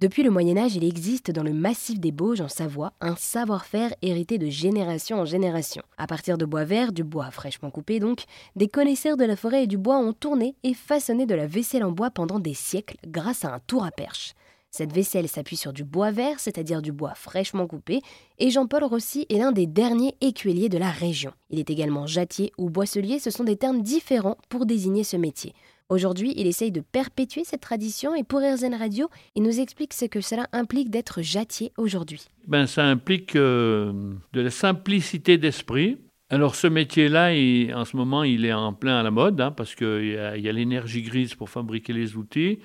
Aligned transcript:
Depuis 0.00 0.22
le 0.22 0.30
Moyen 0.30 0.56
Âge, 0.56 0.76
il 0.76 0.84
existe 0.84 1.32
dans 1.32 1.42
le 1.42 1.52
massif 1.52 1.98
des 1.98 2.12
Bauges 2.12 2.40
en 2.40 2.46
Savoie 2.46 2.92
un 3.00 3.16
savoir-faire 3.16 3.92
hérité 4.00 4.38
de 4.38 4.48
génération 4.48 5.18
en 5.18 5.24
génération. 5.24 5.82
À 5.96 6.06
partir 6.06 6.38
de 6.38 6.44
bois 6.44 6.62
vert, 6.62 6.92
du 6.92 7.02
bois 7.02 7.32
fraîchement 7.32 7.72
coupé 7.72 7.98
donc, 7.98 8.22
des 8.54 8.68
connaisseurs 8.68 9.16
de 9.16 9.24
la 9.24 9.34
forêt 9.34 9.64
et 9.64 9.66
du 9.66 9.76
bois 9.76 9.98
ont 9.98 10.12
tourné 10.12 10.54
et 10.62 10.74
façonné 10.74 11.26
de 11.26 11.34
la 11.34 11.48
vaisselle 11.48 11.82
en 11.82 11.90
bois 11.90 12.12
pendant 12.12 12.38
des 12.38 12.54
siècles 12.54 12.96
grâce 13.08 13.44
à 13.44 13.52
un 13.52 13.58
tour 13.58 13.84
à 13.84 13.90
perche. 13.90 14.34
Cette 14.70 14.92
vaisselle 14.92 15.26
s'appuie 15.26 15.56
sur 15.56 15.72
du 15.72 15.82
bois 15.82 16.12
vert, 16.12 16.38
c'est-à-dire 16.38 16.80
du 16.80 16.92
bois 16.92 17.14
fraîchement 17.16 17.66
coupé, 17.66 18.00
et 18.38 18.50
Jean-Paul 18.50 18.84
Rossi 18.84 19.26
est 19.28 19.38
l'un 19.38 19.50
des 19.50 19.66
derniers 19.66 20.14
écueliers 20.20 20.68
de 20.68 20.78
la 20.78 20.90
région. 20.90 21.32
Il 21.50 21.58
est 21.58 21.70
également 21.70 22.06
jattier 22.06 22.52
ou 22.56 22.70
boisselier, 22.70 23.18
ce 23.18 23.30
sont 23.30 23.44
des 23.44 23.56
termes 23.56 23.82
différents 23.82 24.36
pour 24.48 24.64
désigner 24.64 25.02
ce 25.02 25.16
métier. 25.16 25.54
Aujourd'hui, 25.90 26.34
il 26.36 26.46
essaye 26.46 26.70
de 26.70 26.82
perpétuer 26.82 27.44
cette 27.44 27.62
tradition 27.62 28.14
et 28.14 28.22
pour 28.22 28.40
RZN 28.40 28.74
Radio, 28.74 29.08
il 29.34 29.42
nous 29.42 29.58
explique 29.58 29.94
ce 29.94 30.04
que 30.04 30.20
cela 30.20 30.46
implique 30.52 30.90
d'être 30.90 31.22
jattier 31.22 31.72
aujourd'hui. 31.78 32.26
Ben, 32.46 32.66
ça 32.66 32.84
implique 32.84 33.34
euh, 33.36 34.12
de 34.34 34.40
la 34.42 34.50
simplicité 34.50 35.38
d'esprit. 35.38 35.96
Alors 36.28 36.56
ce 36.56 36.66
métier-là, 36.66 37.30
en 37.74 37.86
ce 37.86 37.96
moment, 37.96 38.22
il 38.22 38.44
est 38.44 38.52
en 38.52 38.74
plein 38.74 39.00
à 39.00 39.02
la 39.02 39.10
mode 39.10 39.40
hein, 39.40 39.50
parce 39.50 39.74
qu'il 39.74 40.04
y 40.04 40.18
a, 40.18 40.52
l'énergie 40.52 41.00
grise 41.00 41.34
pour 41.34 41.48
fabriquer 41.48 41.94
les 41.94 42.16
outils. 42.16 42.58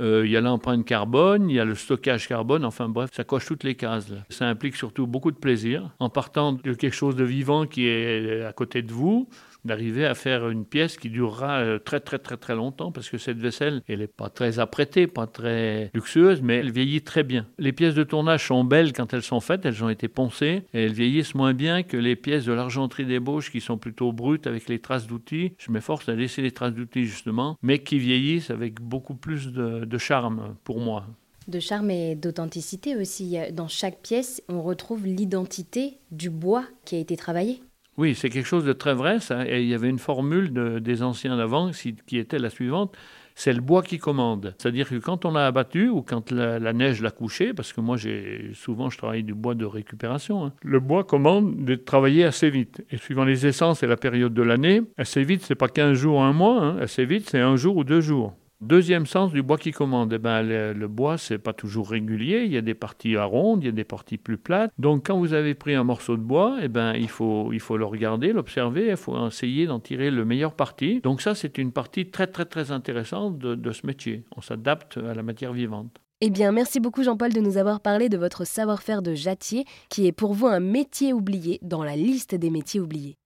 Euh, 0.00 0.22
il 0.24 0.32
y 0.32 0.36
a 0.38 0.40
l'empreinte 0.40 0.86
carbone, 0.86 1.50
il 1.50 1.56
y 1.56 1.60
a 1.60 1.66
le 1.66 1.74
stockage 1.74 2.26
carbone, 2.26 2.64
enfin 2.64 2.88
bref, 2.88 3.10
ça 3.12 3.22
coche 3.22 3.44
toutes 3.44 3.64
les 3.64 3.74
cases. 3.74 4.10
Ça 4.30 4.48
implique 4.48 4.76
surtout 4.76 5.06
beaucoup 5.06 5.30
de 5.30 5.36
plaisir 5.36 5.94
en 5.98 6.08
partant 6.08 6.54
de 6.54 6.72
quelque 6.72 6.96
chose 6.96 7.16
de 7.16 7.24
vivant 7.24 7.66
qui 7.66 7.84
est 7.86 8.42
à 8.42 8.52
côté 8.54 8.80
de 8.80 8.92
vous, 8.92 9.28
d'arriver 9.64 10.06
à 10.06 10.14
faire 10.14 10.48
une 10.48 10.64
pièce 10.64 10.96
qui 10.96 11.10
durera 11.10 11.60
euh, 11.60 11.78
très 11.78 12.00
très 12.00 12.18
très 12.18 12.36
très 12.36 12.54
longtemps 12.54 12.92
parce 12.92 13.08
que 13.08 13.18
cette 13.18 13.38
vaisselle, 13.38 13.82
elle 13.88 14.00
n'est 14.00 14.06
pas 14.06 14.28
très 14.28 14.58
apprêtée, 14.58 15.06
pas 15.06 15.26
très 15.26 15.90
luxueuse, 15.94 16.42
mais 16.42 16.56
elle 16.56 16.72
vieillit 16.72 17.02
très 17.02 17.22
bien. 17.22 17.46
Les 17.58 17.72
pièces 17.72 17.94
de 17.94 18.04
tournage 18.04 18.46
sont 18.46 18.64
belles 18.64 18.92
quand 18.92 19.14
elles 19.14 19.22
sont 19.22 19.40
faites, 19.40 19.64
elles 19.64 19.82
ont 19.84 19.88
été 19.88 20.08
poncées 20.08 20.62
et 20.74 20.84
elles 20.84 20.92
vieillissent 20.92 21.34
moins 21.34 21.54
bien 21.54 21.82
que 21.82 21.96
les 21.96 22.16
pièces 22.16 22.44
de 22.44 22.52
l'argenterie 22.52 23.06
d'ébauche 23.06 23.50
qui 23.50 23.60
sont 23.60 23.78
plutôt 23.78 24.12
brutes 24.12 24.46
avec 24.46 24.68
les 24.68 24.78
traces 24.78 25.06
d'outils. 25.06 25.54
Je 25.58 25.70
m'efforce 25.70 26.08
à 26.08 26.14
laisser 26.14 26.42
les 26.42 26.52
traces 26.52 26.74
d'outils 26.74 27.04
justement, 27.04 27.58
mais 27.62 27.78
qui 27.78 27.98
vieillissent 27.98 28.50
avec 28.50 28.80
beaucoup 28.80 29.14
plus 29.14 29.52
de, 29.52 29.84
de 29.84 29.98
charme 29.98 30.56
pour 30.64 30.80
moi 30.80 31.06
de 31.48 31.60
charme 31.60 31.90
et 31.90 32.14
d'authenticité 32.14 32.96
aussi. 32.96 33.36
Dans 33.52 33.68
chaque 33.68 33.98
pièce, 34.00 34.42
on 34.48 34.62
retrouve 34.62 35.06
l'identité 35.06 35.98
du 36.10 36.30
bois 36.30 36.64
qui 36.84 36.96
a 36.96 36.98
été 36.98 37.16
travaillé. 37.16 37.62
Oui, 37.98 38.14
c'est 38.14 38.30
quelque 38.30 38.46
chose 38.46 38.64
de 38.64 38.72
très 38.72 38.94
vrai, 38.94 39.20
ça. 39.20 39.46
Et 39.46 39.62
il 39.62 39.68
y 39.68 39.74
avait 39.74 39.88
une 39.88 39.98
formule 39.98 40.80
des 40.80 41.02
anciens 41.02 41.36
d'avant 41.36 41.70
qui 42.06 42.18
était 42.18 42.38
la 42.38 42.50
suivante 42.50 42.96
c'est 43.34 43.52
le 43.52 43.60
bois 43.60 43.82
qui 43.82 43.98
commande. 43.98 44.54
C'est-à-dire 44.58 44.88
que 44.88 44.96
quand 44.96 45.24
on 45.24 45.32
l'a 45.32 45.46
abattu 45.46 45.88
ou 45.88 46.02
quand 46.02 46.30
la, 46.30 46.72
neige 46.72 47.02
l'a 47.02 47.10
couché, 47.10 47.52
parce 47.52 47.72
que 47.72 47.80
moi 47.80 47.96
j'ai 47.96 48.50
souvent 48.54 48.90
je 48.90 48.98
travaille 48.98 49.22
du 49.22 49.34
bois 49.34 49.54
de 49.54 49.64
récupération, 49.64 50.44
hein, 50.44 50.52
le 50.62 50.80
bois 50.80 51.04
commande 51.04 51.64
de 51.64 51.74
travailler 51.74 52.24
assez 52.24 52.50
vite. 52.50 52.84
Et 52.90 52.96
suivant 52.96 53.24
les 53.24 53.46
essences 53.46 53.82
et 53.82 53.86
la 53.86 53.96
période 53.96 54.34
de 54.34 54.42
l'année, 54.42 54.82
assez 54.98 55.24
vite 55.24 55.42
c'est 55.42 55.54
pas 55.54 55.68
15 55.68 55.96
jours, 55.96 56.22
un 56.22 56.32
mois, 56.32 56.62
hein. 56.62 56.78
assez 56.78 57.04
vite 57.04 57.28
c'est 57.30 57.40
un 57.40 57.56
jour 57.56 57.76
ou 57.76 57.84
deux 57.84 58.00
jours. 58.00 58.34
Deuxième 58.62 59.06
sens 59.06 59.32
du 59.32 59.42
bois 59.42 59.58
qui 59.58 59.72
commande, 59.72 60.12
eh 60.12 60.18
ben, 60.18 60.40
le, 60.40 60.72
le 60.72 60.86
bois, 60.86 61.18
c'est 61.18 61.38
pas 61.38 61.52
toujours 61.52 61.90
régulier. 61.90 62.44
Il 62.44 62.52
y 62.52 62.56
a 62.56 62.60
des 62.60 62.74
parties 62.74 63.16
à 63.16 63.24
rondes, 63.24 63.64
il 63.64 63.66
y 63.66 63.68
a 63.68 63.72
des 63.72 63.82
parties 63.82 64.18
plus 64.18 64.38
plates. 64.38 64.70
Donc, 64.78 65.06
quand 65.08 65.18
vous 65.18 65.32
avez 65.32 65.54
pris 65.54 65.74
un 65.74 65.82
morceau 65.82 66.16
de 66.16 66.22
bois, 66.22 66.58
eh 66.62 66.68
ben, 66.68 66.94
il, 66.94 67.08
faut, 67.08 67.52
il 67.52 67.58
faut 67.58 67.76
le 67.76 67.84
regarder, 67.84 68.32
l'observer, 68.32 68.90
il 68.90 68.96
faut 68.96 69.26
essayer 69.26 69.66
d'en 69.66 69.80
tirer 69.80 70.12
le 70.12 70.24
meilleur 70.24 70.54
parti. 70.54 71.00
Donc, 71.00 71.22
ça, 71.22 71.34
c'est 71.34 71.58
une 71.58 71.72
partie 71.72 72.06
très, 72.06 72.28
très, 72.28 72.44
très 72.44 72.70
intéressante 72.70 73.36
de, 73.36 73.56
de 73.56 73.72
ce 73.72 73.84
métier. 73.84 74.22
On 74.36 74.40
s'adapte 74.40 74.96
à 74.96 75.12
la 75.12 75.24
matière 75.24 75.52
vivante. 75.52 75.98
Eh 76.20 76.30
bien, 76.30 76.52
merci 76.52 76.78
beaucoup 76.78 77.02
Jean-Paul 77.02 77.32
de 77.32 77.40
nous 77.40 77.56
avoir 77.56 77.80
parlé 77.80 78.08
de 78.08 78.16
votre 78.16 78.46
savoir-faire 78.46 79.02
de 79.02 79.12
jattier, 79.12 79.64
qui 79.88 80.06
est 80.06 80.12
pour 80.12 80.34
vous 80.34 80.46
un 80.46 80.60
métier 80.60 81.12
oublié 81.12 81.58
dans 81.62 81.82
la 81.82 81.96
liste 81.96 82.36
des 82.36 82.50
métiers 82.50 82.78
oubliés. 82.78 83.16